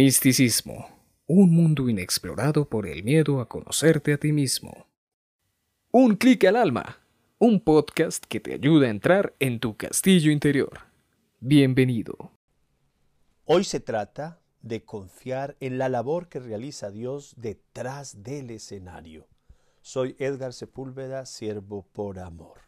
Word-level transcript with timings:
Misticismo, 0.00 0.88
un 1.26 1.50
mundo 1.50 1.88
inexplorado 1.88 2.68
por 2.68 2.86
el 2.86 3.02
miedo 3.02 3.40
a 3.40 3.48
conocerte 3.48 4.12
a 4.12 4.16
ti 4.16 4.30
mismo. 4.30 4.86
Un 5.90 6.14
clic 6.14 6.44
al 6.44 6.54
alma, 6.54 7.00
un 7.38 7.58
podcast 7.58 8.24
que 8.24 8.38
te 8.38 8.54
ayuda 8.54 8.86
a 8.86 8.90
entrar 8.90 9.34
en 9.40 9.58
tu 9.58 9.76
castillo 9.76 10.30
interior. 10.30 10.82
Bienvenido. 11.40 12.30
Hoy 13.44 13.64
se 13.64 13.80
trata 13.80 14.40
de 14.62 14.84
confiar 14.84 15.56
en 15.58 15.78
la 15.78 15.88
labor 15.88 16.28
que 16.28 16.38
realiza 16.38 16.92
Dios 16.92 17.34
detrás 17.36 18.22
del 18.22 18.50
escenario. 18.50 19.26
Soy 19.82 20.14
Edgar 20.20 20.52
Sepúlveda, 20.52 21.26
siervo 21.26 21.88
por 21.92 22.20
amor. 22.20 22.60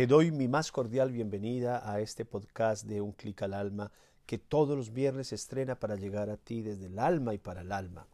Te 0.00 0.06
doy 0.06 0.30
mi 0.30 0.48
más 0.48 0.72
cordial 0.72 1.12
bienvenida 1.12 1.92
a 1.92 2.00
este 2.00 2.24
podcast 2.24 2.86
de 2.86 3.02
Un 3.02 3.12
Clic 3.12 3.42
al 3.42 3.52
Alma 3.52 3.92
que 4.24 4.38
todos 4.38 4.74
los 4.74 4.94
viernes 4.94 5.30
estrena 5.34 5.78
para 5.78 5.94
llegar 5.94 6.30
a 6.30 6.38
ti 6.38 6.62
desde 6.62 6.86
el 6.86 6.98
alma 6.98 7.34
y 7.34 7.38
para 7.38 7.60
el 7.60 7.70
alma. 7.70 8.06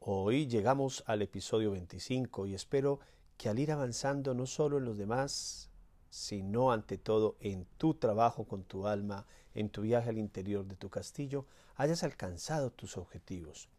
Hoy 0.00 0.48
llegamos 0.48 1.02
al 1.06 1.22
episodio 1.22 1.70
25 1.70 2.44
y 2.44 2.54
espero 2.54 3.00
que 3.38 3.48
al 3.48 3.58
ir 3.58 3.72
avanzando 3.72 4.34
no 4.34 4.44
solo 4.44 4.76
en 4.76 4.84
los 4.84 4.98
demás, 4.98 5.70
sino 6.10 6.72
ante 6.72 6.98
todo 6.98 7.36
en 7.40 7.64
tu 7.78 7.94
trabajo 7.94 8.44
con 8.44 8.62
tu 8.62 8.86
alma, 8.86 9.24
en 9.54 9.70
tu 9.70 9.80
viaje 9.80 10.10
al 10.10 10.18
interior 10.18 10.66
de 10.66 10.76
tu 10.76 10.90
castillo, 10.90 11.46
hayas 11.74 12.02
alcanzado 12.02 12.70
tus 12.70 12.98
objetivos. 12.98 13.70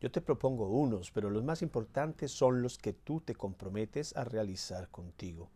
Yo 0.00 0.10
te 0.10 0.22
propongo 0.22 0.70
unos, 0.70 1.10
pero 1.10 1.28
los 1.28 1.44
más 1.44 1.60
importantes 1.60 2.32
son 2.32 2.62
los 2.62 2.78
que 2.78 2.94
tú 2.94 3.20
te 3.20 3.34
comprometes 3.34 4.16
a 4.16 4.24
realizar 4.24 4.88
contigo. 4.88 5.50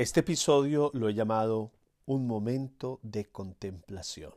Este 0.00 0.20
episodio 0.20 0.90
lo 0.94 1.10
he 1.10 1.14
llamado 1.14 1.72
Un 2.06 2.26
momento 2.26 3.00
de 3.02 3.26
contemplación. 3.26 4.32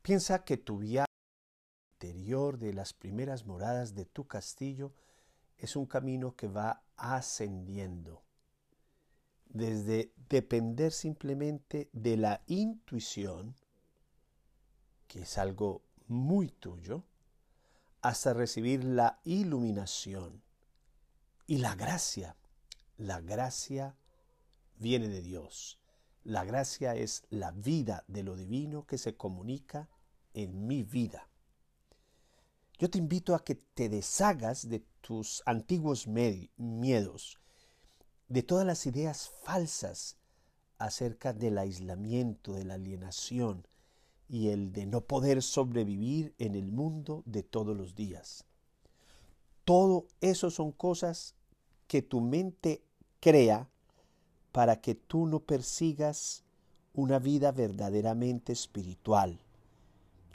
Piensa 0.00 0.46
que 0.46 0.56
tu 0.56 0.78
viaje 0.78 1.12
interior 1.92 2.56
de 2.56 2.72
las 2.72 2.94
primeras 2.94 3.44
moradas 3.44 3.94
de 3.94 4.06
tu 4.06 4.26
castillo 4.26 4.94
es 5.58 5.76
un 5.76 5.84
camino 5.84 6.36
que 6.36 6.48
va 6.48 6.84
ascendiendo. 6.96 8.22
Desde 9.44 10.14
depender 10.30 10.92
simplemente 10.92 11.90
de 11.92 12.16
la 12.16 12.40
intuición, 12.46 13.54
que 15.06 15.20
es 15.24 15.36
algo 15.36 15.82
muy 16.06 16.48
tuyo, 16.48 17.04
hasta 18.00 18.32
recibir 18.32 18.84
la 18.84 19.20
iluminación 19.24 20.42
y 21.46 21.58
la 21.58 21.74
gracia, 21.74 22.36
la 22.96 23.20
gracia 23.20 23.94
viene 24.76 25.08
de 25.08 25.22
Dios. 25.22 25.78
La 26.22 26.44
gracia 26.44 26.94
es 26.94 27.24
la 27.30 27.50
vida 27.50 28.04
de 28.08 28.22
lo 28.22 28.36
divino 28.36 28.86
que 28.86 28.98
se 28.98 29.14
comunica 29.14 29.88
en 30.32 30.66
mi 30.66 30.82
vida. 30.82 31.28
Yo 32.78 32.90
te 32.90 32.98
invito 32.98 33.34
a 33.34 33.44
que 33.44 33.54
te 33.54 33.88
deshagas 33.88 34.68
de 34.68 34.80
tus 35.00 35.42
antiguos 35.46 36.06
miedos, 36.06 37.38
de 38.28 38.42
todas 38.42 38.66
las 38.66 38.86
ideas 38.86 39.30
falsas 39.44 40.16
acerca 40.78 41.32
del 41.32 41.58
aislamiento, 41.58 42.54
de 42.54 42.64
la 42.64 42.74
alienación 42.74 43.66
y 44.28 44.48
el 44.48 44.72
de 44.72 44.86
no 44.86 45.02
poder 45.02 45.42
sobrevivir 45.42 46.34
en 46.38 46.54
el 46.54 46.72
mundo 46.72 47.22
de 47.26 47.42
todos 47.42 47.76
los 47.76 47.94
días. 47.94 48.44
Todo 49.64 50.08
eso 50.20 50.50
son 50.50 50.72
cosas 50.72 51.34
que 51.86 52.02
tu 52.02 52.20
mente 52.20 52.82
crea 53.20 53.70
para 54.54 54.80
que 54.80 54.94
tú 54.94 55.26
no 55.26 55.40
persigas 55.40 56.44
una 56.92 57.18
vida 57.18 57.50
verdaderamente 57.50 58.52
espiritual. 58.52 59.40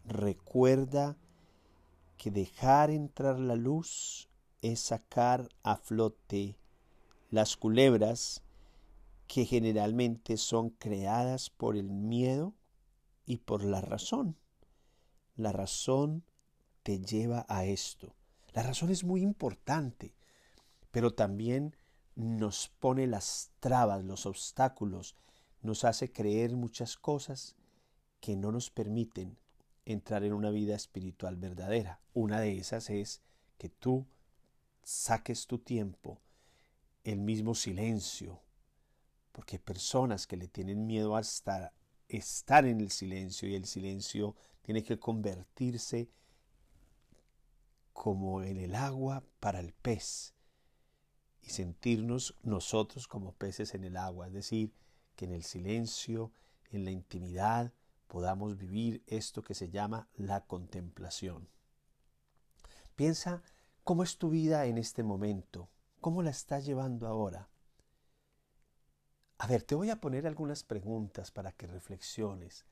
Recuerda 0.04 1.16
que 2.18 2.30
dejar 2.30 2.90
entrar 2.90 3.40
la 3.40 3.56
luz 3.56 4.28
es 4.62 4.82
sacar 4.82 5.48
a 5.64 5.78
flote 5.78 6.58
las 7.30 7.56
culebras 7.56 8.44
que 9.28 9.46
generalmente 9.46 10.36
son 10.36 10.72
creadas 10.72 11.50
por 11.50 11.78
el 11.78 11.90
miedo 11.90 12.54
y 13.26 13.38
por 13.38 13.64
la 13.64 13.80
razón. 13.80 14.36
La 15.38 15.54
razón 15.54 16.26
te 16.84 17.00
lleva 17.00 17.46
a 17.48 17.64
esto. 17.64 18.14
La 18.52 18.64
razón 18.64 18.90
es 18.90 19.06
muy 19.06 19.22
importante, 19.22 20.14
pero 20.92 21.14
también 21.14 21.74
nos 22.20 22.68
pone 22.68 23.08
las 23.08 23.54
trabas, 23.62 24.04
los 24.04 24.26
obstáculos, 24.26 25.16
nos 25.62 25.86
hace 25.86 26.12
creer 26.12 26.58
muchas 26.58 26.98
cosas 26.98 27.56
que 28.20 28.36
no 28.36 28.52
nos 28.52 28.70
permiten 28.70 29.38
entrar 29.86 30.26
en 30.26 30.34
una 30.34 30.50
vida 30.50 30.76
espiritual 30.76 31.38
verdadera. 31.38 32.02
Una 32.14 32.42
de 32.42 32.58
esas 32.58 32.90
es 32.90 33.22
que 33.58 33.70
tú 33.70 34.06
saques 34.84 35.48
tu 35.48 35.60
tiempo, 35.60 36.20
el 37.06 37.22
mismo 37.22 37.56
silencio, 37.56 38.42
porque 39.32 39.58
personas 39.58 40.28
que 40.28 40.36
le 40.36 40.50
tienen 40.50 40.86
miedo 40.86 41.16
hasta 41.16 41.72
estar 42.10 42.66
en 42.66 42.82
el 42.82 42.92
silencio 42.92 43.48
y 43.48 43.56
el 43.56 43.66
silencio 43.66 44.36
tiene 44.62 44.84
que 44.84 45.00
convertirse 45.00 46.10
como 47.94 48.44
en 48.44 48.58
el 48.58 48.76
agua 48.76 49.24
para 49.40 49.62
el 49.62 49.72
pez 49.72 50.34
y 51.42 51.50
sentirnos 51.50 52.36
nosotros 52.44 53.08
como 53.08 53.34
peces 53.34 53.74
en 53.74 53.84
el 53.84 53.98
agua, 53.98 54.28
es 54.28 54.34
decir, 54.34 54.74
que 55.16 55.26
en 55.26 55.32
el 55.32 55.44
silencio, 55.44 56.32
en 56.72 56.86
la 56.86 56.92
intimidad, 56.92 57.74
podamos 58.08 58.58
vivir 58.58 59.04
esto 59.08 59.44
que 59.44 59.54
se 59.54 59.70
llama 59.70 60.08
la 60.16 60.46
contemplación. 60.46 61.48
Piensa 62.96 63.44
cómo 63.84 64.04
es 64.04 64.18
tu 64.18 64.30
vida 64.30 64.66
en 64.66 64.78
este 64.78 65.04
momento, 65.04 65.70
cómo 66.02 66.22
la 66.22 66.32
estás 66.32 66.66
llevando 66.66 67.08
ahora. 67.08 67.50
A 69.38 69.48
ver, 69.48 69.64
te 69.64 69.76
voy 69.76 69.90
a 69.90 70.02
poner 70.02 70.28
algunas 70.28 70.64
preguntas 70.64 71.32
para 71.32 71.54
que 71.54 71.66
reflexiones, 71.66 72.66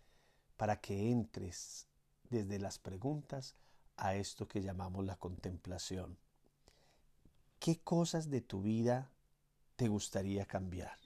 para 0.57 0.81
que 0.81 1.11
entres 1.11 1.88
desde 2.29 2.59
las 2.59 2.77
preguntas 2.77 3.56
a 3.95 4.16
esto 4.16 4.47
que 4.47 4.61
llamamos 4.61 5.06
la 5.06 5.16
contemplación. 5.16 6.17
¿Qué 7.67 7.81
cosas 7.81 8.29
de 8.29 8.39
tu 8.39 8.61
vida 8.61 9.11
te 9.75 9.89
gustaría 9.89 10.45
cambiar? 10.45 10.97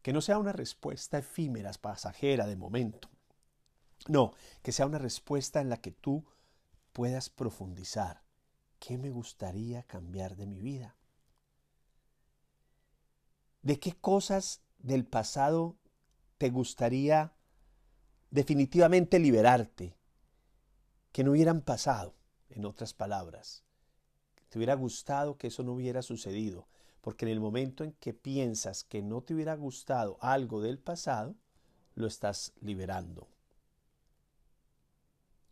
Que 0.00 0.14
no 0.14 0.22
sea 0.22 0.38
una 0.38 0.52
respuesta 0.52 1.18
efímera, 1.18 1.70
pasajera, 1.74 2.46
de 2.46 2.56
momento. 2.56 3.10
No, 4.08 4.32
que 4.62 4.72
sea 4.72 4.86
una 4.86 4.96
respuesta 4.96 5.60
en 5.60 5.68
la 5.68 5.76
que 5.76 5.90
tú 5.90 6.24
puedas 6.94 7.28
profundizar. 7.28 8.22
¿Qué 8.78 8.96
me 8.96 9.10
gustaría 9.10 9.82
cambiar 9.82 10.34
de 10.34 10.46
mi 10.46 10.62
vida? 10.62 10.96
¿De 13.60 13.78
qué 13.78 13.92
cosas 13.92 14.62
del 14.78 15.04
pasado 15.04 15.76
te 16.38 16.48
gustaría 16.48 17.34
definitivamente 18.30 19.18
liberarte? 19.18 19.98
Que 21.12 21.24
no 21.24 21.32
hubieran 21.32 21.60
pasado 21.60 22.21
en 22.52 22.64
otras 22.64 22.94
palabras. 22.94 23.64
Te 24.48 24.58
hubiera 24.58 24.74
gustado 24.74 25.36
que 25.38 25.48
eso 25.48 25.62
no 25.62 25.72
hubiera 25.72 26.02
sucedido, 26.02 26.66
porque 27.00 27.24
en 27.24 27.32
el 27.32 27.40
momento 27.40 27.84
en 27.84 27.92
que 27.92 28.14
piensas 28.14 28.84
que 28.84 29.02
no 29.02 29.22
te 29.22 29.34
hubiera 29.34 29.54
gustado 29.56 30.18
algo 30.20 30.60
del 30.60 30.78
pasado, 30.78 31.34
lo 31.94 32.06
estás 32.06 32.52
liberando. 32.60 33.28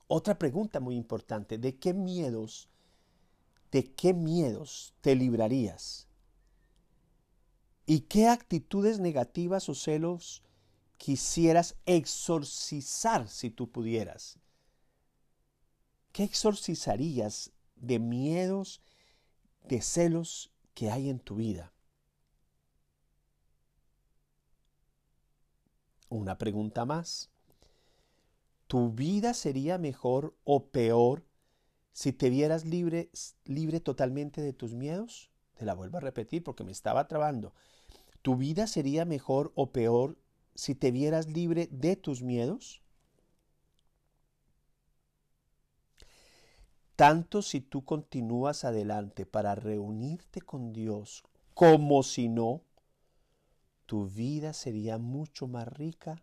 Otra 0.07 0.39
pregunta 0.39 0.81
muy 0.81 0.97
importante, 0.97 1.59
¿de 1.59 1.77
qué 1.77 1.95
miedos, 1.95 2.69
de 3.71 3.93
qué 3.93 4.13
miedos 4.13 4.93
te 5.01 5.15
librarías? 5.15 6.09
¿Y 7.87 8.01
qué 8.01 8.29
actitudes 8.29 9.01
negativas 9.01 9.69
o 9.69 9.75
celos 9.75 10.43
quisieras 10.99 11.77
exorcizar 11.87 13.29
si 13.29 13.51
tú 13.51 13.71
pudieras? 13.71 14.39
¿Qué 16.13 16.25
exorcizarías 16.25 17.53
de 17.77 17.99
miedos, 17.99 18.83
de 19.69 19.81
celos 19.81 20.53
que 20.75 20.91
hay 20.91 21.09
en 21.09 21.21
tu 21.21 21.37
vida? 21.37 21.73
Una 26.09 26.37
pregunta 26.39 26.85
más. 26.85 27.31
¿Tu 28.67 28.91
vida 28.91 29.35
sería 29.35 29.79
mejor 29.79 30.37
o 30.45 30.67
peor 30.71 31.25
si 31.93 32.13
te 32.13 32.31
vieras 32.31 32.65
libre, 32.65 33.11
libre 33.45 33.81
totalmente 33.81 34.41
de 34.41 34.53
tus 34.53 34.75
miedos? 34.75 35.31
Te 35.57 35.65
la 35.65 35.75
vuelvo 35.75 35.99
a 35.99 36.01
repetir 36.01 36.43
porque 36.43 36.65
me 36.65 36.73
estaba 36.73 37.07
trabando. 37.07 37.55
¿Tu 38.23 38.37
vida 38.37 38.67
sería 38.67 39.05
mejor 39.05 39.53
o 39.55 39.71
peor 39.71 40.19
si 40.55 40.75
te 40.75 40.91
vieras 40.91 41.29
libre 41.29 41.69
de 41.71 41.97
tus 41.97 42.23
miedos? 42.23 42.80
Tanto 47.01 47.41
si 47.41 47.63
tú 47.63 47.83
continúas 47.87 48.63
adelante 48.67 49.25
para 49.25 49.55
reunirte 49.55 50.43
con 50.43 50.75
Dios 50.75 51.25
como 51.55 52.03
si 52.03 52.29
no, 52.29 52.61
tu 53.87 54.07
vida 54.07 54.53
sería 54.53 54.99
mucho 54.99 55.47
más 55.47 55.67
rica 55.67 56.23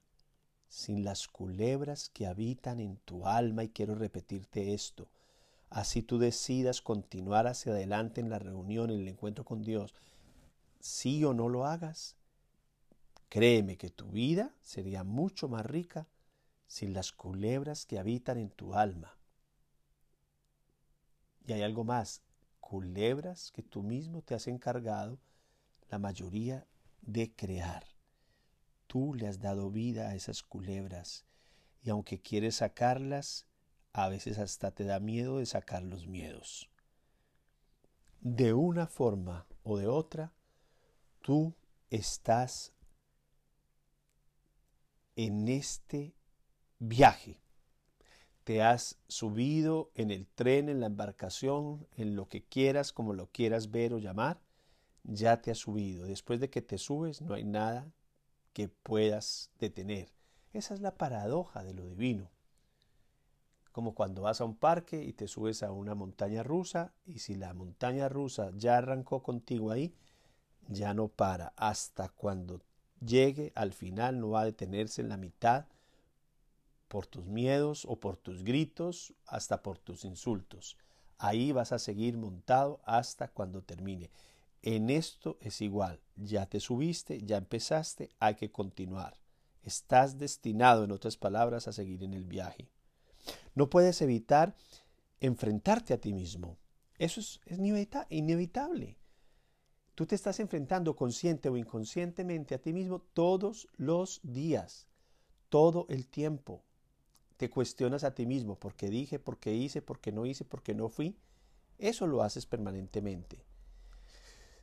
sin 0.69 1.03
las 1.03 1.27
culebras 1.27 2.09
que 2.09 2.27
habitan 2.27 2.79
en 2.79 2.97
tu 2.97 3.25
alma 3.25 3.63
y 3.63 3.69
quiero 3.69 3.95
repetirte 3.95 4.75
esto. 4.75 5.07
Así 5.71 6.03
tú 6.03 6.19
decidas 6.19 6.83
continuar 6.83 7.47
hacia 7.47 7.71
adelante 7.71 8.21
en 8.21 8.29
la 8.29 8.37
reunión, 8.37 8.91
en 8.91 8.99
el 8.99 9.07
encuentro 9.07 9.45
con 9.45 9.63
Dios, 9.63 9.95
sí 10.79 11.25
o 11.25 11.33
no 11.33 11.49
lo 11.49 11.65
hagas, 11.65 12.15
créeme 13.29 13.77
que 13.77 13.89
tu 13.89 14.09
vida 14.11 14.53
sería 14.61 15.03
mucho 15.03 15.49
más 15.49 15.65
rica 15.65 16.05
sin 16.67 16.93
las 16.93 17.13
culebras 17.13 17.87
que 17.87 17.97
habitan 17.97 18.37
en 18.37 18.51
tu 18.51 18.75
alma. 18.75 19.16
Y 21.47 21.53
hay 21.53 21.63
algo 21.63 21.85
más, 21.85 22.21
culebras 22.59 23.51
que 23.51 23.63
tú 23.63 23.81
mismo 23.81 24.21
te 24.21 24.35
has 24.35 24.47
encargado 24.47 25.17
la 25.89 25.97
mayoría 25.97 26.67
de 27.01 27.33
crear. 27.33 27.87
Tú 28.85 29.13
le 29.13 29.27
has 29.27 29.39
dado 29.39 29.71
vida 29.71 30.09
a 30.09 30.15
esas 30.15 30.43
culebras 30.43 31.25
y 31.81 31.89
aunque 31.89 32.21
quieres 32.21 32.57
sacarlas, 32.57 33.47
a 33.93 34.09
veces 34.09 34.37
hasta 34.39 34.71
te 34.71 34.83
da 34.83 34.99
miedo 34.99 35.39
de 35.39 35.45
sacar 35.45 35.83
los 35.83 36.05
miedos. 36.05 36.69
De 38.19 38.53
una 38.53 38.85
forma 38.85 39.47
o 39.63 39.77
de 39.77 39.87
otra, 39.87 40.33
tú 41.21 41.55
estás 41.89 42.73
en 45.15 45.47
este 45.47 46.13
viaje 46.77 47.39
te 48.47 48.61
has 48.61 48.97
subido 49.09 49.91
en 49.93 50.09
el 50.09 50.25
tren, 50.25 50.69
en 50.69 50.79
la 50.79 50.85
embarcación, 50.85 51.85
en 51.97 52.15
lo 52.15 52.29
que 52.29 52.45
quieras, 52.45 52.93
como 52.93 53.11
lo 53.11 53.29
quieras 53.29 53.71
ver 53.71 53.93
o 53.93 53.97
llamar, 53.97 54.39
ya 55.03 55.41
te 55.41 55.51
has 55.51 55.57
subido. 55.57 56.05
Después 56.05 56.39
de 56.39 56.49
que 56.49 56.61
te 56.61 56.77
subes, 56.77 57.21
no 57.21 57.33
hay 57.33 57.43
nada 57.43 57.91
que 58.53 58.69
puedas 58.69 59.51
detener. 59.59 60.13
Esa 60.53 60.75
es 60.75 60.79
la 60.79 60.95
paradoja 60.95 61.65
de 61.65 61.73
lo 61.73 61.89
divino. 61.89 62.31
Como 63.73 63.93
cuando 63.93 64.21
vas 64.21 64.39
a 64.39 64.45
un 64.45 64.55
parque 64.55 65.03
y 65.03 65.11
te 65.11 65.27
subes 65.27 65.61
a 65.61 65.73
una 65.73 65.93
montaña 65.93 66.41
rusa 66.41 66.93
y 67.05 67.19
si 67.19 67.35
la 67.35 67.53
montaña 67.53 68.07
rusa 68.07 68.51
ya 68.55 68.77
arrancó 68.77 69.23
contigo 69.23 69.71
ahí, 69.71 69.93
ya 70.69 70.93
no 70.93 71.09
para. 71.09 71.51
Hasta 71.57 72.07
cuando 72.07 72.61
llegue 73.05 73.51
al 73.55 73.73
final 73.73 74.21
no 74.21 74.29
va 74.29 74.43
a 74.43 74.45
detenerse 74.45 75.01
en 75.01 75.09
la 75.09 75.17
mitad 75.17 75.65
por 76.87 77.05
tus 77.05 77.25
miedos 77.25 77.85
o 77.85 77.99
por 77.99 78.17
tus 78.17 78.43
gritos, 78.43 79.13
hasta 79.25 79.61
por 79.61 79.77
tus 79.77 80.05
insultos. 80.05 80.77
Ahí 81.17 81.51
vas 81.51 81.71
a 81.71 81.79
seguir 81.79 82.17
montado 82.17 82.79
hasta 82.85 83.27
cuando 83.27 83.63
termine. 83.63 84.11
En 84.61 84.89
esto 84.89 85.37
es 85.41 85.61
igual, 85.61 85.99
ya 86.15 86.45
te 86.45 86.59
subiste, 86.59 87.21
ya 87.23 87.37
empezaste, 87.37 88.09
hay 88.19 88.35
que 88.35 88.51
continuar. 88.51 89.17
Estás 89.63 90.17
destinado, 90.17 90.83
en 90.83 90.91
otras 90.91 91.17
palabras, 91.17 91.67
a 91.67 91.73
seguir 91.73 92.03
en 92.03 92.13
el 92.13 92.25
viaje. 92.25 92.69
No 93.55 93.69
puedes 93.69 94.01
evitar 94.01 94.55
enfrentarte 95.19 95.93
a 95.93 95.99
ti 95.99 96.13
mismo. 96.13 96.57
Eso 96.97 97.19
es, 97.19 97.41
es 97.45 97.59
inevitable. 98.09 98.97
Tú 99.95 100.05
te 100.05 100.15
estás 100.15 100.39
enfrentando 100.39 100.95
consciente 100.95 101.49
o 101.49 101.57
inconscientemente 101.57 102.55
a 102.55 102.61
ti 102.61 102.71
mismo 102.71 102.99
todos 103.13 103.67
los 103.77 104.19
días, 104.23 104.87
todo 105.49 105.87
el 105.89 106.07
tiempo 106.07 106.63
te 107.37 107.49
cuestionas 107.49 108.03
a 108.03 108.13
ti 108.13 108.25
mismo, 108.25 108.55
¿por 108.55 108.75
qué 108.75 108.89
dije, 108.89 109.19
por 109.19 109.37
qué 109.37 109.53
hice, 109.53 109.81
por 109.81 109.99
qué 109.99 110.11
no 110.11 110.25
hice, 110.25 110.43
por 110.43 110.63
qué 110.63 110.73
no 110.73 110.89
fui? 110.89 111.15
Eso 111.77 112.07
lo 112.07 112.23
haces 112.23 112.45
permanentemente. 112.45 113.45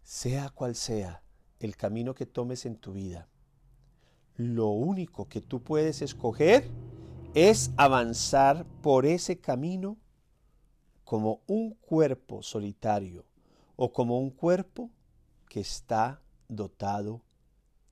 Sea 0.03 0.51
cual 0.51 0.75
sea 0.75 1.23
el 1.61 1.77
camino 1.77 2.15
que 2.15 2.27
tomes 2.27 2.67
en 2.67 2.77
tu 2.77 2.93
vida, 2.93 3.29
lo 4.37 4.69
único 4.69 5.29
que 5.29 5.41
tú 5.41 5.63
puedes 5.63 6.03
escoger 6.03 6.69
es 7.35 7.71
avanzar 7.77 8.67
por 8.83 9.07
ese 9.07 9.39
camino 9.39 9.97
como 11.05 11.43
un 11.47 11.75
cuerpo 11.75 12.43
solitario 12.43 13.25
o 13.77 13.93
como 13.93 14.19
un 14.19 14.31
cuerpo 14.31 14.91
que 15.49 15.61
está 15.61 16.21
dotado 16.49 17.23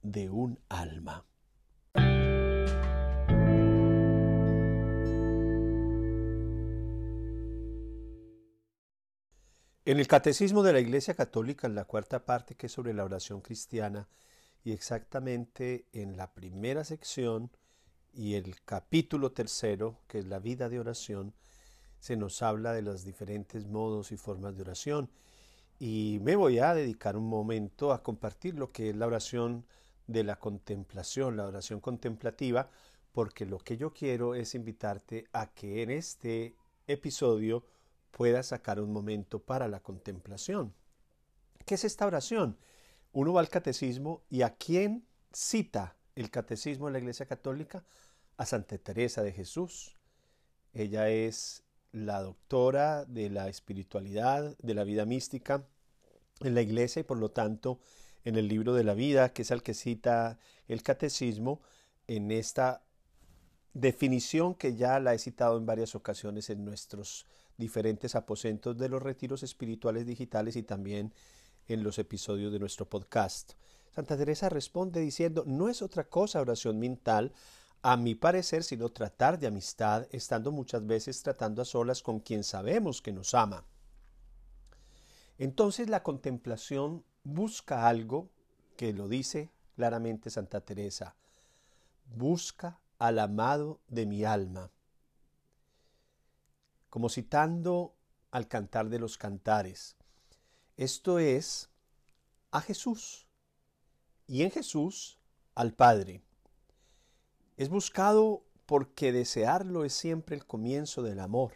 de 0.02 0.31
un 0.31 0.58
alma. 0.69 1.25
En 9.84 9.99
el 9.99 10.06
Catecismo 10.06 10.62
de 10.62 10.73
la 10.73 10.79
Iglesia 10.79 11.14
Católica, 11.14 11.67
en 11.67 11.75
la 11.75 11.87
cuarta 11.87 12.25
parte 12.25 12.55
que 12.55 12.67
es 12.67 12.73
sobre 12.73 12.94
la 12.94 13.02
oración 13.02 13.40
cristiana, 13.40 14.06
y 14.62 14.70
exactamente 14.70 15.87
en 15.93 16.17
la 16.17 16.32
primera 16.32 16.84
sección 16.84 17.50
y 18.12 18.34
el 18.34 18.62
capítulo 18.64 19.32
tercero, 19.32 19.99
que 20.06 20.20
es 20.20 20.26
la 20.26 20.38
vida 20.38 20.69
de 20.69 20.79
oración, 20.79 21.34
se 21.99 22.17
nos 22.17 22.43
habla 22.43 22.73
de 22.73 22.82
los 22.82 23.05
diferentes 23.05 23.67
modos 23.67 24.12
y 24.12 24.17
formas 24.17 24.55
de 24.55 24.62
oración. 24.62 25.11
Y 25.81 26.20
me 26.23 26.37
voy 26.37 26.61
a 26.61 26.75
dedicar 26.75 27.17
un 27.17 27.29
momento 27.29 27.93
a 27.93 28.05
compartir 28.05 28.55
lo 28.55 28.70
que 28.70 28.90
es 28.90 28.96
la 28.96 29.08
oración 29.08 29.67
de 30.06 30.22
la 30.22 30.36
contemplación, 30.36 31.36
la 31.36 31.46
oración 31.46 31.81
contemplativa, 31.81 32.70
porque 33.10 33.46
lo 33.46 33.58
que 33.58 33.77
yo 33.77 33.93
quiero 33.93 34.36
es 34.36 34.55
invitarte 34.55 35.27
a 35.32 35.53
que 35.53 35.82
en 35.82 35.91
este 35.91 36.55
episodio 36.86 37.65
pueda 38.13 38.43
sacar 38.45 38.79
un 38.79 38.93
momento 38.93 39.41
para 39.41 39.67
la 39.67 39.81
contemplación. 39.81 40.73
¿Qué 41.67 41.75
es 41.75 41.85
esta 41.85 42.07
oración? 42.07 42.57
Uno 43.13 43.33
va 43.33 43.41
al 43.41 43.49
catecismo 43.49 44.23
y 44.31 44.43
a 44.43 44.55
quién 44.55 45.05
cita 45.33 45.97
el 46.15 46.31
catecismo 46.31 46.87
de 46.87 46.93
la 46.93 46.99
Iglesia 46.99 47.27
Católica? 47.27 47.85
A 48.37 48.47
Santa 48.47 48.79
Teresa 48.79 49.23
de 49.23 49.33
Jesús. 49.33 49.97
Ella 50.73 51.09
es 51.09 51.65
la 51.91 52.23
doctora 52.23 53.05
de 53.05 53.29
la 53.29 53.49
espiritualidad, 53.49 54.57
de 54.59 54.75
la 54.75 54.85
vida 54.85 55.05
mística 55.05 55.67
en 56.41 56.55
la 56.55 56.63
Iglesia 56.63 57.01
y 57.01 57.05
por 57.05 57.19
lo 57.19 57.31
tanto 57.31 57.81
en 58.25 58.37
el 58.37 58.49
libro 58.49 58.75
de 58.75 58.85
la 58.85 58.95
vida, 58.95 59.33
que 59.33 59.43
es 59.43 59.51
el 59.51 59.63
que 59.63 59.75
cita 59.75 60.39
el 60.69 60.83
catecismo, 60.83 61.61
en 62.07 62.31
esta 62.31 62.85
definición 63.75 64.55
que 64.55 64.75
ya 64.75 65.01
la 65.01 65.15
he 65.15 65.19
citado 65.19 65.57
en 65.57 65.67
varias 65.67 65.95
ocasiones 65.95 66.51
en 66.51 66.65
nuestros 66.65 67.27
diferentes 67.63 68.17
aposentos 68.17 68.77
de 68.77 68.89
los 68.89 69.01
retiros 69.01 69.43
espirituales 69.43 70.05
digitales 70.05 70.57
y 70.57 70.65
también 70.65 71.15
en 71.69 71.85
los 71.85 71.99
episodios 71.99 72.53
de 72.53 72.59
nuestro 72.59 72.89
podcast. 72.89 73.53
Santa 73.95 74.17
Teresa 74.17 74.49
responde 74.49 75.01
diciendo, 75.01 75.45
no 75.47 75.69
es 75.69 75.81
otra 75.81 76.05
cosa 76.05 76.41
oración 76.41 76.81
mental, 76.81 77.33
a 77.83 77.97
mi 77.97 78.15
parecer, 78.15 78.65
sino 78.65 78.89
tratar 78.89 79.39
de 79.39 79.47
amistad, 79.47 80.07
estando 80.11 80.51
muchas 80.51 80.87
veces 80.87 81.23
tratando 81.23 81.63
a 81.63 81.65
solas 81.65 82.03
con 82.03 82.21
quien 82.21 82.43
sabemos 82.43 83.01
que 83.01 83.13
nos 83.13 83.35
ama. 83.35 83.65
Entonces 85.39 85.89
la 85.89 86.03
contemplación 86.03 87.05
busca 87.23 87.89
algo 87.89 88.29
que 88.77 88.93
lo 88.93 89.09
dice 89.09 89.51
claramente 89.77 90.31
Santa 90.31 90.61
Teresa, 90.61 91.15
busca 92.17 92.81
al 92.99 93.19
amado 93.19 93.81
de 93.89 94.07
mi 94.07 94.25
alma 94.25 94.71
como 96.93 97.08
citando 97.08 97.96
al 98.32 98.49
cantar 98.49 98.91
de 98.91 98.99
los 98.99 99.17
cantares. 99.17 99.96
Esto 100.77 101.19
es 101.19 101.70
a 102.51 102.61
Jesús 102.61 103.27
y 104.27 104.43
en 104.43 104.51
Jesús 104.51 105.19
al 105.55 105.72
Padre. 105.72 106.20
Es 107.56 107.70
buscado 107.70 108.44
porque 108.67 109.11
desearlo 109.11 109.87
es 109.87 109.94
siempre 109.94 110.37
el 110.37 110.44
comienzo 110.44 111.03
del 111.03 111.20
amor 111.20 111.55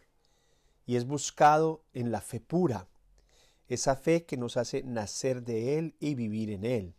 y 0.87 0.97
es 0.97 1.07
buscado 1.07 1.85
en 1.93 2.11
la 2.11 2.23
fe 2.23 2.41
pura, 2.41 2.89
esa 3.69 3.95
fe 3.95 4.25
que 4.25 4.39
nos 4.39 4.57
hace 4.57 4.85
nacer 4.85 5.43
de 5.43 5.79
Él 5.79 5.97
y 6.01 6.15
vivir 6.15 6.49
en 6.49 6.65
Él. 6.65 6.95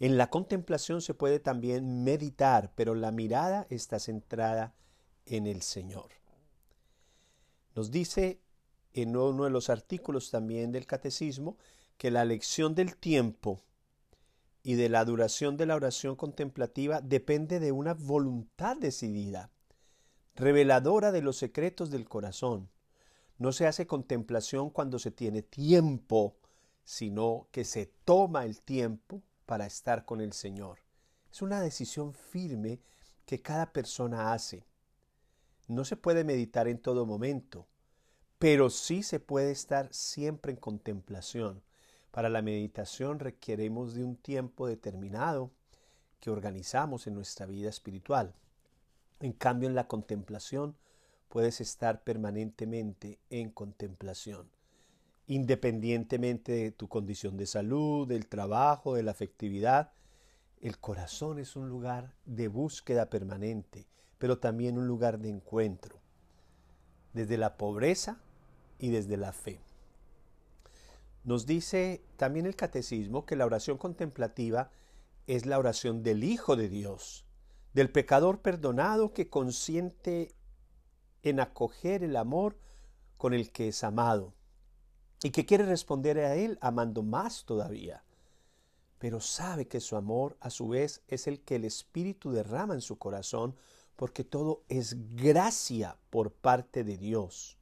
En 0.00 0.16
la 0.16 0.30
contemplación 0.30 1.02
se 1.02 1.12
puede 1.12 1.40
también 1.40 2.04
meditar, 2.04 2.72
pero 2.74 2.94
la 2.94 3.10
mirada 3.10 3.66
está 3.68 3.98
centrada 3.98 4.74
en 5.26 5.46
el 5.46 5.60
Señor. 5.60 6.08
Nos 7.76 7.90
dice 7.90 8.40
en 8.94 9.14
uno 9.14 9.44
de 9.44 9.50
los 9.50 9.68
artículos 9.68 10.30
también 10.30 10.72
del 10.72 10.86
catecismo 10.86 11.58
que 11.98 12.10
la 12.10 12.22
elección 12.22 12.74
del 12.74 12.96
tiempo 12.96 13.62
y 14.62 14.74
de 14.74 14.88
la 14.88 15.04
duración 15.04 15.58
de 15.58 15.66
la 15.66 15.76
oración 15.76 16.16
contemplativa 16.16 17.02
depende 17.02 17.60
de 17.60 17.72
una 17.72 17.92
voluntad 17.92 18.78
decidida, 18.78 19.50
reveladora 20.34 21.12
de 21.12 21.20
los 21.20 21.36
secretos 21.36 21.90
del 21.90 22.08
corazón. 22.08 22.70
No 23.36 23.52
se 23.52 23.66
hace 23.66 23.86
contemplación 23.86 24.70
cuando 24.70 24.98
se 24.98 25.10
tiene 25.10 25.42
tiempo, 25.42 26.38
sino 26.82 27.48
que 27.52 27.64
se 27.64 27.92
toma 28.06 28.46
el 28.46 28.62
tiempo 28.62 29.22
para 29.44 29.66
estar 29.66 30.06
con 30.06 30.22
el 30.22 30.32
Señor. 30.32 30.78
Es 31.30 31.42
una 31.42 31.60
decisión 31.60 32.14
firme 32.14 32.80
que 33.26 33.42
cada 33.42 33.70
persona 33.74 34.32
hace. 34.32 34.64
No 35.68 35.84
se 35.84 35.96
puede 35.96 36.22
meditar 36.22 36.68
en 36.68 36.78
todo 36.78 37.06
momento, 37.06 37.66
pero 38.38 38.70
sí 38.70 39.02
se 39.02 39.18
puede 39.18 39.50
estar 39.50 39.92
siempre 39.92 40.52
en 40.52 40.58
contemplación. 40.58 41.62
Para 42.12 42.28
la 42.28 42.40
meditación 42.40 43.18
requeremos 43.18 43.94
de 43.94 44.04
un 44.04 44.16
tiempo 44.16 44.68
determinado 44.68 45.50
que 46.20 46.30
organizamos 46.30 47.06
en 47.06 47.14
nuestra 47.14 47.46
vida 47.46 47.68
espiritual. 47.68 48.34
En 49.20 49.32
cambio, 49.32 49.68
en 49.68 49.74
la 49.74 49.88
contemplación 49.88 50.76
puedes 51.28 51.60
estar 51.60 52.04
permanentemente 52.04 53.18
en 53.30 53.50
contemplación, 53.50 54.48
independientemente 55.26 56.52
de 56.52 56.70
tu 56.70 56.88
condición 56.88 57.36
de 57.36 57.46
salud, 57.46 58.06
del 58.06 58.28
trabajo, 58.28 58.94
de 58.94 59.02
la 59.02 59.10
afectividad. 59.10 59.92
El 60.60 60.78
corazón 60.78 61.38
es 61.38 61.56
un 61.56 61.68
lugar 61.68 62.14
de 62.24 62.48
búsqueda 62.48 63.10
permanente, 63.10 63.88
pero 64.18 64.38
también 64.38 64.78
un 64.78 64.86
lugar 64.86 65.18
de 65.18 65.28
encuentro, 65.28 65.98
desde 67.12 67.36
la 67.36 67.56
pobreza 67.56 68.18
y 68.78 68.90
desde 68.90 69.16
la 69.16 69.32
fe. 69.32 69.60
Nos 71.24 71.46
dice 71.46 72.04
también 72.16 72.46
el 72.46 72.54
catecismo 72.54 73.26
que 73.26 73.36
la 73.36 73.46
oración 73.46 73.78
contemplativa 73.78 74.70
es 75.26 75.44
la 75.44 75.58
oración 75.58 76.02
del 76.02 76.22
Hijo 76.22 76.54
de 76.56 76.68
Dios, 76.68 77.24
del 77.72 77.90
pecador 77.90 78.40
perdonado 78.40 79.12
que 79.12 79.28
consiente 79.28 80.34
en 81.22 81.40
acoger 81.40 82.04
el 82.04 82.16
amor 82.16 82.56
con 83.16 83.34
el 83.34 83.50
que 83.50 83.68
es 83.68 83.82
amado 83.82 84.34
y 85.22 85.30
que 85.30 85.46
quiere 85.46 85.64
responder 85.64 86.18
a 86.18 86.36
él 86.36 86.58
amando 86.60 87.02
más 87.02 87.44
todavía. 87.44 88.04
Pero 88.98 89.20
sabe 89.20 89.66
que 89.66 89.80
su 89.80 89.96
amor 89.96 90.36
a 90.40 90.50
su 90.50 90.68
vez 90.68 91.02
es 91.08 91.26
el 91.26 91.40
que 91.40 91.56
el 91.56 91.64
Espíritu 91.64 92.30
derrama 92.30 92.74
en 92.74 92.80
su 92.80 92.98
corazón 92.98 93.56
porque 93.96 94.24
todo 94.24 94.62
es 94.68 95.14
gracia 95.16 95.98
por 96.10 96.32
parte 96.32 96.84
de 96.84 96.96
Dios. 96.96 97.58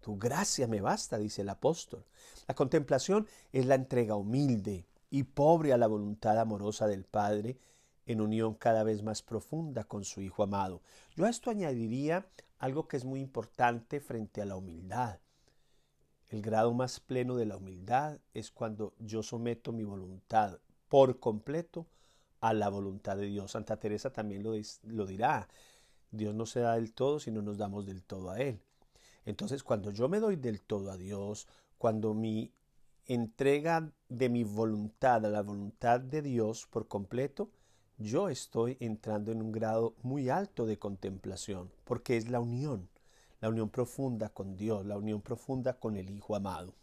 Tu 0.00 0.18
gracia 0.18 0.66
me 0.66 0.80
basta, 0.80 1.18
dice 1.18 1.42
el 1.42 1.48
apóstol. 1.48 2.04
La 2.48 2.54
contemplación 2.54 3.26
es 3.52 3.66
la 3.66 3.76
entrega 3.76 4.16
humilde 4.16 4.86
y 5.10 5.24
pobre 5.24 5.72
a 5.72 5.78
la 5.78 5.86
voluntad 5.86 6.38
amorosa 6.38 6.86
del 6.86 7.04
Padre 7.04 7.58
en 8.06 8.20
unión 8.20 8.54
cada 8.54 8.82
vez 8.82 9.02
más 9.02 9.22
profunda 9.22 9.84
con 9.84 10.04
su 10.04 10.20
Hijo 10.20 10.42
amado. 10.42 10.82
Yo 11.14 11.26
a 11.26 11.30
esto 11.30 11.50
añadiría 11.50 12.26
algo 12.58 12.88
que 12.88 12.96
es 12.96 13.04
muy 13.04 13.20
importante 13.20 14.00
frente 14.00 14.42
a 14.42 14.46
la 14.46 14.56
humildad. 14.56 15.20
El 16.28 16.42
grado 16.42 16.72
más 16.72 17.00
pleno 17.00 17.36
de 17.36 17.46
la 17.46 17.56
humildad 17.56 18.18
es 18.34 18.50
cuando 18.50 18.94
yo 18.98 19.22
someto 19.22 19.72
mi 19.72 19.84
voluntad 19.84 20.58
por 20.88 21.20
completo 21.20 21.86
a 22.40 22.52
la 22.52 22.68
voluntad 22.68 23.16
de 23.16 23.26
Dios. 23.26 23.52
Santa 23.52 23.78
Teresa 23.78 24.12
también 24.12 24.42
lo, 24.42 24.52
lo 24.84 25.06
dirá. 25.06 25.48
Dios 26.10 26.34
no 26.34 26.46
se 26.46 26.60
da 26.60 26.74
del 26.74 26.92
todo 26.92 27.20
si 27.20 27.30
no 27.30 27.42
nos 27.42 27.58
damos 27.58 27.86
del 27.86 28.02
todo 28.02 28.30
a 28.30 28.38
Él. 28.40 28.60
Entonces, 29.24 29.62
cuando 29.62 29.90
yo 29.90 30.08
me 30.08 30.18
doy 30.18 30.36
del 30.36 30.60
todo 30.60 30.90
a 30.90 30.96
Dios, 30.96 31.46
cuando 31.78 32.14
mi 32.14 32.52
entrega 33.06 33.92
de 34.08 34.28
mi 34.28 34.44
voluntad 34.44 35.24
a 35.24 35.30
la 35.30 35.42
voluntad 35.42 36.00
de 36.00 36.22
Dios 36.22 36.66
por 36.70 36.88
completo, 36.88 37.50
yo 37.98 38.28
estoy 38.28 38.76
entrando 38.80 39.30
en 39.30 39.42
un 39.42 39.52
grado 39.52 39.94
muy 40.02 40.30
alto 40.30 40.64
de 40.64 40.78
contemplación, 40.78 41.70
porque 41.84 42.16
es 42.16 42.30
la 42.30 42.40
unión, 42.40 42.88
la 43.40 43.50
unión 43.50 43.68
profunda 43.68 44.30
con 44.30 44.56
Dios, 44.56 44.86
la 44.86 44.96
unión 44.96 45.20
profunda 45.20 45.74
con 45.74 45.96
el 45.96 46.08
Hijo 46.08 46.34
amado. 46.34 46.74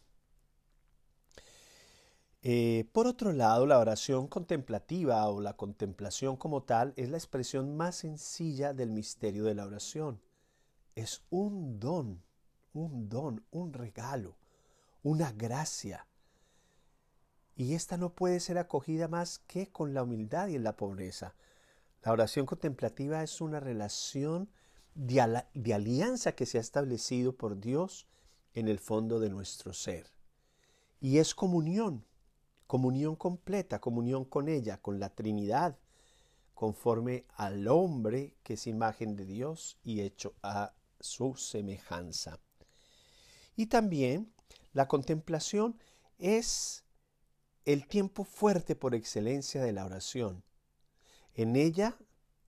Eh, 2.49 2.87
por 2.93 3.07
otro 3.07 3.33
lado, 3.33 3.65
la 3.65 3.77
oración 3.77 4.27
contemplativa 4.27 5.27
o 5.27 5.41
la 5.41 5.57
contemplación 5.57 6.37
como 6.37 6.63
tal 6.63 6.93
es 6.95 7.09
la 7.09 7.17
expresión 7.17 7.75
más 7.75 7.97
sencilla 7.97 8.73
del 8.73 8.89
misterio 8.89 9.43
de 9.43 9.53
la 9.53 9.65
oración. 9.65 10.21
Es 10.95 11.23
un 11.29 11.77
don 11.77 12.23
un 12.77 13.09
don, 13.09 13.43
un 13.51 13.73
regalo, 13.73 14.37
una 15.03 15.31
gracia. 15.31 16.07
Y 17.55 17.73
esta 17.73 17.97
no 17.97 18.13
puede 18.13 18.39
ser 18.39 18.57
acogida 18.57 19.07
más 19.07 19.39
que 19.39 19.67
con 19.67 19.93
la 19.93 20.03
humildad 20.03 20.47
y 20.47 20.55
en 20.55 20.63
la 20.63 20.75
pobreza. 20.75 21.35
La 22.03 22.11
oración 22.11 22.45
contemplativa 22.45 23.23
es 23.23 23.41
una 23.41 23.59
relación 23.59 24.49
de, 24.93 25.43
de 25.53 25.73
alianza 25.73 26.33
que 26.33 26.45
se 26.45 26.59
ha 26.59 26.61
establecido 26.61 27.35
por 27.35 27.59
Dios 27.59 28.07
en 28.53 28.67
el 28.67 28.79
fondo 28.79 29.19
de 29.19 29.29
nuestro 29.29 29.73
ser. 29.73 30.11
Y 30.99 31.17
es 31.17 31.33
comunión, 31.35 32.05
comunión 32.67 33.15
completa, 33.15 33.79
comunión 33.79 34.25
con 34.25 34.49
ella, 34.49 34.77
con 34.81 34.99
la 34.99 35.09
Trinidad, 35.09 35.79
conforme 36.53 37.25
al 37.35 37.67
hombre 37.67 38.35
que 38.43 38.53
es 38.53 38.67
imagen 38.67 39.15
de 39.15 39.25
Dios 39.25 39.77
y 39.83 40.01
hecho 40.01 40.35
a 40.43 40.73
su 40.99 41.35
semejanza. 41.35 42.39
Y 43.55 43.67
también 43.67 44.33
la 44.73 44.87
contemplación 44.87 45.79
es 46.19 46.83
el 47.65 47.87
tiempo 47.87 48.23
fuerte 48.23 48.75
por 48.75 48.95
excelencia 48.95 49.61
de 49.63 49.71
la 49.71 49.85
oración. 49.85 50.43
En 51.33 51.55
ella, 51.55 51.97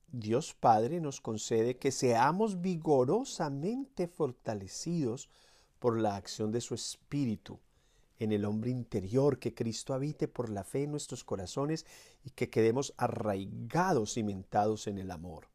Dios 0.08 0.54
Padre 0.54 1.00
nos 1.00 1.20
concede 1.20 1.78
que 1.78 1.92
seamos 1.92 2.60
vigorosamente 2.60 4.08
fortalecidos 4.08 5.30
por 5.78 5.98
la 5.98 6.16
acción 6.16 6.50
de 6.50 6.60
su 6.60 6.74
Espíritu 6.74 7.60
en 8.20 8.32
el 8.32 8.44
hombre 8.44 8.70
interior, 8.70 9.38
que 9.38 9.54
Cristo 9.54 9.94
habite 9.94 10.28
por 10.28 10.50
la 10.50 10.62
fe 10.62 10.84
en 10.84 10.92
nuestros 10.92 11.24
corazones 11.24 11.86
y 12.22 12.30
que 12.30 12.50
quedemos 12.50 12.94
arraigados, 12.98 14.14
cimentados 14.14 14.86
en 14.86 14.98
el 14.98 15.10
amor. 15.10 15.48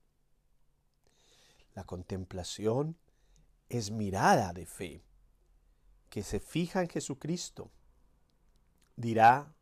La 1.75 1.83
contemplación 1.83 2.97
es 3.69 3.91
mirada 3.91 4.51
de 4.51 4.65
fe 4.65 5.03
que 6.09 6.23
se 6.23 6.39
fija 6.39 6.81
en 6.81 6.89
Jesucristo, 6.89 7.71
dirá 8.95 9.53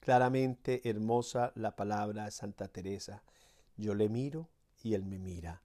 claramente 0.00 0.88
hermosa 0.88 1.52
la 1.54 1.76
palabra 1.76 2.24
de 2.24 2.30
Santa 2.30 2.68
Teresa, 2.68 3.22
yo 3.76 3.94
le 3.94 4.08
miro 4.08 4.48
y 4.82 4.94
él 4.94 5.04
me 5.04 5.18
mira, 5.18 5.62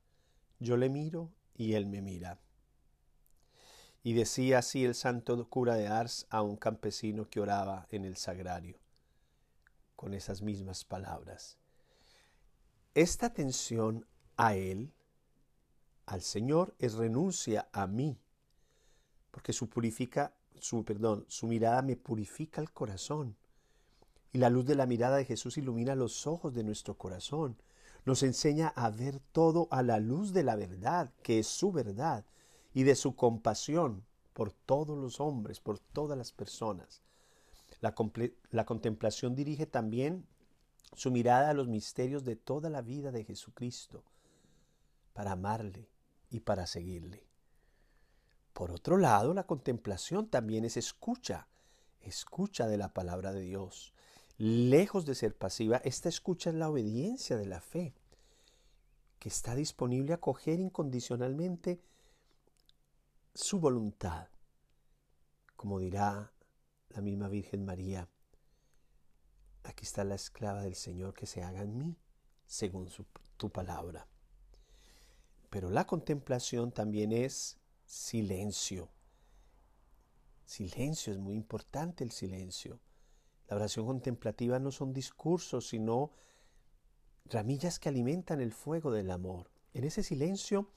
yo 0.59 0.75
le 0.75 0.89
miro 0.89 1.31
y 1.55 1.74
él 1.74 1.86
me 1.86 2.01
mira. 2.01 2.39
Y 4.08 4.14
decía 4.14 4.60
así 4.60 4.86
el 4.86 4.96
santo 4.96 5.50
cura 5.50 5.76
de 5.76 5.90
Ars 5.90 6.28
a 6.30 6.42
un 6.42 6.56
campesino 6.56 7.30
que 7.30 7.42
oraba 7.42 7.88
en 7.92 8.06
el 8.06 8.16
sagrario, 8.16 8.80
con 9.98 10.14
esas 10.14 10.42
mismas 10.42 10.86
palabras. 10.86 11.58
Esta 12.94 13.26
atención 13.26 14.06
a 14.38 14.56
Él, 14.56 14.94
al 16.06 16.22
Señor, 16.22 16.74
es 16.80 16.94
renuncia 16.94 17.68
a 17.74 17.86
mí, 17.86 18.18
porque 19.30 19.52
su 19.52 19.68
purifica, 19.68 20.34
su 20.58 20.86
perdón, 20.86 21.26
su 21.28 21.46
mirada 21.46 21.82
me 21.82 21.98
purifica 21.98 22.62
el 22.62 22.72
corazón. 22.72 23.36
Y 24.32 24.38
la 24.38 24.50
luz 24.50 24.66
de 24.66 24.76
la 24.76 24.86
mirada 24.86 25.18
de 25.18 25.26
Jesús 25.26 25.58
ilumina 25.58 25.96
los 25.96 26.28
ojos 26.28 26.54
de 26.54 26.64
nuestro 26.64 26.98
corazón. 26.98 27.62
Nos 28.06 28.24
enseña 28.24 28.70
a 28.70 28.90
ver 28.90 29.20
todo 29.34 29.68
a 29.70 29.84
la 29.84 30.00
luz 30.00 30.32
de 30.32 30.44
la 30.44 30.56
verdad, 30.56 31.12
que 31.24 31.40
es 31.40 31.48
su 31.48 31.74
verdad, 31.74 32.24
y 32.77 32.84
de 32.84 32.93
su 32.93 33.15
compasión 33.15 34.05
por 34.34 34.51
todos 34.51 34.96
los 34.96 35.19
hombres, 35.19 35.60
por 35.60 35.79
todas 35.79 36.15
las 36.15 36.31
personas. 36.31 37.01
La, 37.81 37.96
la, 38.51 38.65
contemplación 38.67 39.34
dirige 39.34 39.65
también 39.65 40.27
su 40.93 41.10
mirada 41.10 41.50
a 41.50 41.53
los 41.55 41.67
misterios 41.67 42.24
de 42.24 42.36
toda 42.36 42.69
la 42.69 42.84
vida 42.84 43.12
de 43.12 43.24
Jesucristo, 43.24 44.03
para 45.13 45.31
amarle 45.31 45.89
y 46.29 46.41
para 46.41 46.67
seguirle. 46.67 47.25
Por 48.53 48.69
otro 48.69 48.98
lado, 48.98 49.34
la 49.34 49.48
contemplación 49.48 50.27
también 50.27 50.63
es 50.63 50.77
escucha, 50.77 51.48
escucha 52.01 52.67
de 52.67 52.77
la 52.77 52.93
palabra 52.93 53.34
de 53.34 53.41
Dios. 53.41 53.96
Lejos 54.38 55.07
de 55.07 55.15
ser 55.15 55.36
pasiva, 55.36 55.77
esta 55.77 56.10
escucha 56.10 56.51
es 56.51 56.55
la 56.55 56.69
obediencia 56.69 57.38
de 57.38 57.48
la 57.48 57.60
fe, 57.60 57.96
que 59.17 59.29
está 59.29 59.55
disponible 59.55 60.12
a 60.12 60.17
acoger 60.17 60.60
incondicionalmente 60.60 61.81
su 63.38 63.60
voluntad. 63.60 64.29
Como 65.56 65.77
dirá 65.77 66.34
la 66.89 67.01
misma 67.01 67.27
Virgen 67.27 67.65
María, 67.65 68.10
aquí 69.63 69.84
está 69.84 70.03
la 70.03 70.15
esclava 70.15 70.63
del 70.63 70.74
Señor 70.74 71.13
que 71.13 71.27
se 71.27 71.44
haga 71.44 71.62
en 71.62 71.77
mí, 71.77 71.96
según 72.48 72.89
tu 73.38 73.51
palabra. 73.51 74.08
Pero 75.51 75.70
la 75.70 75.86
contemplación 75.86 76.72
también 76.72 77.12
es 77.12 77.58
silencio. 77.86 78.89
Silencio, 80.44 81.13
es 81.13 81.20
muy 81.20 81.36
importante 81.36 82.03
el 82.03 82.12
silencio. 82.12 82.79
La 83.48 83.58
oración 83.58 83.86
contemplativa 83.86 84.58
no 84.58 84.72
son 84.72 84.94
discursos, 84.94 85.67
sino 85.67 86.12
ramillas 87.25 87.77
que 87.77 87.89
alimentan 87.89 88.41
el 88.41 88.51
fuego 88.51 88.91
del 88.91 89.12
amor. 89.12 89.51
En 89.75 89.84
ese 89.84 90.01
silencio 90.01 90.72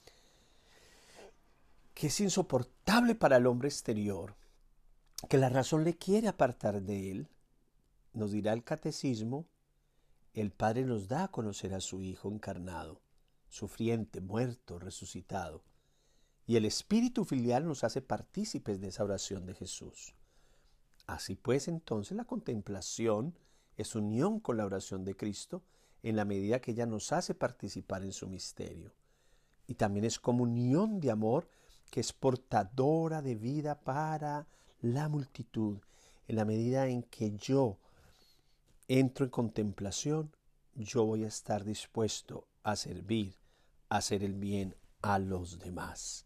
que 2.01 2.07
es 2.07 2.19
insoportable 2.19 3.13
para 3.13 3.37
el 3.37 3.45
hombre 3.45 3.69
exterior, 3.69 4.35
que 5.29 5.37
la 5.37 5.49
razón 5.49 5.83
le 5.83 5.99
quiere 5.99 6.27
apartar 6.27 6.81
de 6.81 7.11
él, 7.11 7.29
nos 8.13 8.31
dirá 8.31 8.53
el 8.53 8.63
catecismo, 8.63 9.45
el 10.33 10.49
Padre 10.49 10.83
nos 10.83 11.07
da 11.07 11.25
a 11.25 11.27
conocer 11.27 11.75
a 11.75 11.79
su 11.79 12.01
Hijo 12.01 12.31
encarnado, 12.31 13.03
sufriente, 13.49 14.19
muerto, 14.19 14.79
resucitado, 14.79 15.63
y 16.47 16.55
el 16.55 16.65
Espíritu 16.65 17.23
filial 17.23 17.67
nos 17.67 17.83
hace 17.83 18.01
partícipes 18.01 18.81
de 18.81 18.87
esa 18.87 19.03
oración 19.03 19.45
de 19.45 19.53
Jesús. 19.53 20.15
Así 21.05 21.35
pues, 21.35 21.67
entonces 21.67 22.17
la 22.17 22.25
contemplación 22.25 23.37
es 23.77 23.93
unión 23.93 24.39
con 24.39 24.57
la 24.57 24.65
oración 24.65 25.05
de 25.05 25.15
Cristo 25.15 25.61
en 26.01 26.15
la 26.15 26.25
medida 26.25 26.61
que 26.61 26.71
ella 26.71 26.87
nos 26.87 27.11
hace 27.11 27.35
participar 27.35 28.01
en 28.01 28.11
su 28.11 28.27
misterio. 28.27 28.91
Y 29.67 29.75
también 29.75 30.05
es 30.05 30.19
comunión 30.19 30.99
de 30.99 31.11
amor 31.11 31.47
que 31.91 31.99
es 31.99 32.13
portadora 32.13 33.21
de 33.21 33.35
vida 33.35 33.79
para 33.79 34.47
la 34.81 35.09
multitud. 35.09 35.77
En 36.27 36.37
la 36.37 36.45
medida 36.45 36.87
en 36.87 37.03
que 37.03 37.37
yo 37.37 37.77
entro 38.87 39.25
en 39.25 39.31
contemplación, 39.31 40.35
yo 40.73 41.05
voy 41.05 41.25
a 41.25 41.27
estar 41.27 41.63
dispuesto 41.65 42.47
a 42.63 42.75
servir, 42.75 43.35
a 43.89 43.97
hacer 43.97 44.23
el 44.23 44.33
bien 44.33 44.75
a 45.01 45.19
los 45.19 45.59
demás. 45.59 46.25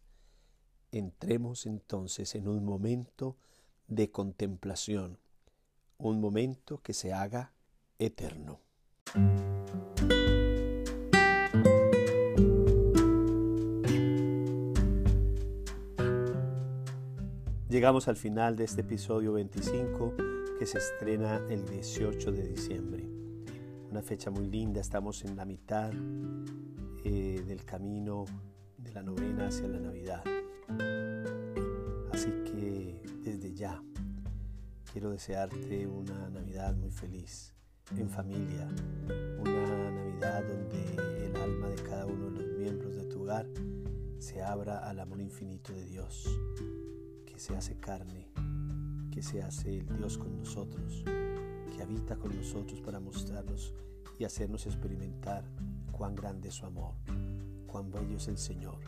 Entremos 0.92 1.66
entonces 1.66 2.34
en 2.36 2.46
un 2.46 2.64
momento 2.64 3.36
de 3.88 4.10
contemplación, 4.10 5.18
un 5.98 6.20
momento 6.20 6.80
que 6.82 6.94
se 6.94 7.12
haga 7.12 7.52
eterno. 7.98 8.60
Llegamos 17.76 18.08
al 18.08 18.16
final 18.16 18.56
de 18.56 18.64
este 18.64 18.80
episodio 18.80 19.34
25 19.34 20.14
que 20.58 20.64
se 20.64 20.78
estrena 20.78 21.42
el 21.50 21.66
18 21.66 22.32
de 22.32 22.48
diciembre. 22.48 23.06
Una 23.90 24.00
fecha 24.00 24.30
muy 24.30 24.46
linda, 24.46 24.80
estamos 24.80 25.22
en 25.26 25.36
la 25.36 25.44
mitad 25.44 25.92
eh, 27.04 27.44
del 27.46 27.66
camino 27.66 28.24
de 28.78 28.94
la 28.94 29.02
novena 29.02 29.48
hacia 29.48 29.68
la 29.68 29.78
Navidad. 29.78 30.24
Así 32.14 32.30
que 32.46 32.98
desde 33.22 33.52
ya 33.52 33.82
quiero 34.90 35.10
desearte 35.10 35.86
una 35.86 36.30
Navidad 36.30 36.74
muy 36.76 36.90
feliz, 36.90 37.52
en 37.94 38.08
familia, 38.08 38.66
una 39.38 39.90
Navidad 39.90 40.42
donde 40.44 41.26
el 41.26 41.36
alma 41.36 41.68
de 41.68 41.82
cada 41.82 42.06
uno 42.06 42.30
de 42.30 42.40
los 42.40 42.56
miembros 42.56 42.96
de 42.96 43.04
tu 43.04 43.24
hogar 43.24 43.46
se 44.18 44.42
abra 44.42 44.78
al 44.78 44.98
amor 44.98 45.20
infinito 45.20 45.74
de 45.74 45.84
Dios, 45.84 46.26
que 47.36 47.42
se 47.42 47.54
hace 47.54 47.76
carne, 47.76 48.30
que 49.10 49.20
se 49.20 49.42
hace 49.42 49.80
el 49.80 49.86
Dios 49.98 50.16
con 50.16 50.38
nosotros, 50.38 51.04
que 51.04 51.82
habita 51.82 52.16
con 52.16 52.34
nosotros 52.34 52.80
para 52.80 52.98
mostrarnos 52.98 53.74
y 54.18 54.24
hacernos 54.24 54.64
experimentar 54.64 55.44
cuán 55.92 56.14
grande 56.14 56.48
es 56.48 56.54
su 56.54 56.64
amor, 56.64 56.94
cuán 57.66 57.90
bello 57.90 58.16
es 58.16 58.28
el 58.28 58.38
Señor, 58.38 58.78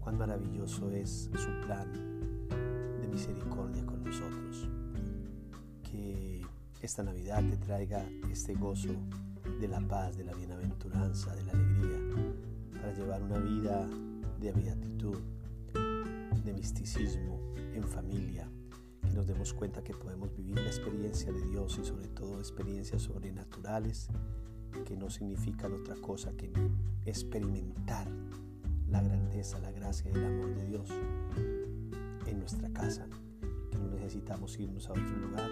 cuán 0.00 0.18
maravilloso 0.18 0.90
es 0.90 1.30
su 1.32 1.64
plan 1.64 1.92
de 3.00 3.06
misericordia 3.06 3.86
con 3.86 4.02
nosotros. 4.02 4.68
Que 5.84 6.44
esta 6.80 7.04
Navidad 7.04 7.44
te 7.48 7.56
traiga 7.56 8.04
este 8.32 8.54
gozo 8.54 8.96
de 9.60 9.68
la 9.68 9.80
paz, 9.80 10.16
de 10.16 10.24
la 10.24 10.34
bienaventuranza, 10.34 11.36
de 11.36 11.44
la 11.44 11.52
alegría, 11.52 12.00
para 12.72 12.92
llevar 12.94 13.22
una 13.22 13.38
vida 13.38 13.88
de 14.40 14.50
beatitud, 14.50 15.20
misticismo 16.52 17.52
en 17.74 17.84
familia, 17.84 18.48
que 19.02 19.10
nos 19.10 19.26
demos 19.26 19.52
cuenta 19.52 19.82
que 19.82 19.94
podemos 19.94 20.34
vivir 20.36 20.56
la 20.56 20.66
experiencia 20.66 21.32
de 21.32 21.42
Dios 21.48 21.78
y 21.80 21.84
sobre 21.84 22.08
todo 22.08 22.38
experiencias 22.38 23.02
sobrenaturales 23.02 24.08
que 24.84 24.96
no 24.96 25.10
significan 25.10 25.72
otra 25.72 25.94
cosa 25.96 26.32
que 26.32 26.50
experimentar 27.04 28.08
la 28.88 29.02
grandeza, 29.02 29.58
la 29.60 29.70
gracia 29.70 30.10
y 30.10 30.14
el 30.18 30.24
amor 30.24 30.54
de 30.54 30.66
Dios 30.66 30.88
en 32.26 32.38
nuestra 32.38 32.68
casa, 32.70 33.06
que 33.70 33.78
no 33.78 33.88
necesitamos 33.88 34.58
irnos 34.58 34.88
a 34.88 34.92
otro 34.92 35.16
lugar 35.16 35.50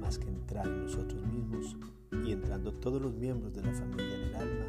más 0.00 0.18
que 0.18 0.28
entrar 0.28 0.66
en 0.66 0.84
nosotros 0.84 1.24
mismos 1.26 1.76
y 2.24 2.32
entrando 2.32 2.72
todos 2.74 3.00
los 3.00 3.14
miembros 3.14 3.52
de 3.52 3.62
la 3.62 3.72
familia 3.72 4.14
en 4.14 4.22
el 4.22 4.34
alma, 4.34 4.66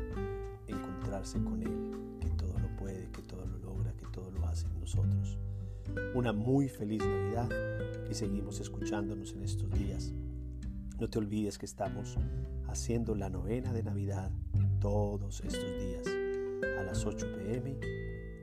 encontrarse 0.67 1.43
con 1.43 1.61
Él, 1.61 2.17
que 2.19 2.29
todo 2.29 2.57
lo 2.59 2.75
puede, 2.77 3.09
que 3.11 3.21
todo 3.21 3.45
lo 3.45 3.57
logra, 3.57 3.93
que 3.93 4.05
todo 4.07 4.31
lo 4.31 4.45
hace 4.45 4.67
en 4.67 4.79
nosotros. 4.79 5.37
Una 6.13 6.33
muy 6.33 6.69
feliz 6.69 7.03
Navidad 7.05 7.49
y 8.09 8.13
seguimos 8.13 8.59
escuchándonos 8.59 9.33
en 9.33 9.43
estos 9.43 9.69
días. 9.71 10.13
No 10.99 11.09
te 11.09 11.19
olvides 11.19 11.57
que 11.57 11.65
estamos 11.65 12.17
haciendo 12.67 13.15
la 13.15 13.29
novena 13.29 13.73
de 13.73 13.83
Navidad 13.83 14.31
todos 14.79 15.41
estos 15.41 15.79
días 15.79 16.07
a 16.77 16.83
las 16.83 17.05
8 17.05 17.27
pm 17.37 17.77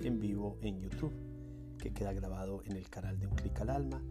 en 0.03 0.21
vivo 0.21 0.59
en 0.63 0.81
YouTube, 0.81 1.13
que 1.79 1.93
queda 1.93 2.13
grabado 2.13 2.63
en 2.65 2.77
el 2.77 2.89
canal 2.89 3.19
de 3.19 3.27
Un 3.27 3.35
Clic 3.35 3.61
al 3.61 3.71
Alma 3.71 4.03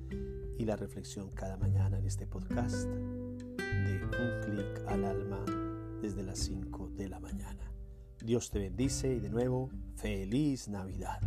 y 0.57 0.65
la 0.65 0.75
reflexión 0.75 1.29
cada 1.31 1.57
mañana 1.57 1.97
en 1.97 2.05
este 2.05 2.27
podcast 2.27 2.87
de 2.87 4.01
Un 4.03 4.41
Clic 4.43 4.87
al 4.87 5.05
Alma 5.05 5.43
desde 6.01 6.23
las 6.23 6.39
5 6.39 6.91
de 6.95 7.09
la 7.09 7.19
mañana. 7.19 7.71
Dios 8.23 8.49
te 8.49 8.59
bendice 8.59 9.13
y 9.13 9.19
de 9.19 9.29
nuevo, 9.29 9.69
feliz 9.95 10.67
Navidad. 10.67 11.19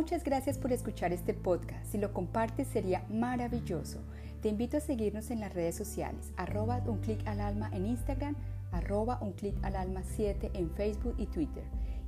Muchas 0.00 0.24
gracias 0.24 0.56
por 0.56 0.72
escuchar 0.72 1.12
este 1.12 1.34
podcast. 1.34 1.84
Si 1.92 1.98
lo 1.98 2.14
compartes 2.14 2.68
sería 2.68 3.04
maravilloso. 3.10 3.98
Te 4.40 4.48
invito 4.48 4.78
a 4.78 4.80
seguirnos 4.80 5.30
en 5.30 5.40
las 5.40 5.52
redes 5.52 5.74
sociales, 5.74 6.32
arroba 6.38 6.82
un 6.86 7.00
clic 7.00 7.20
al 7.26 7.38
alma 7.38 7.68
en 7.74 7.84
Instagram, 7.84 8.34
arroba 8.72 9.18
un 9.20 9.32
clic 9.32 9.54
al 9.62 9.76
alma 9.76 10.02
7 10.02 10.52
en 10.54 10.70
Facebook 10.70 11.16
y 11.18 11.26
Twitter. 11.26 11.64